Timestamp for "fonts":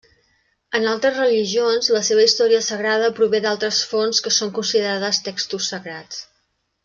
3.93-4.23